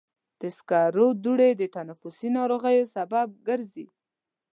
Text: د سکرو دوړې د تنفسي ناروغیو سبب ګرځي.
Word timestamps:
د 0.41 0.43
سکرو 0.57 1.07
دوړې 1.23 1.51
د 1.61 1.63
تنفسي 1.75 2.29
ناروغیو 2.37 2.91
سبب 2.95 3.27
ګرځي. 3.47 3.85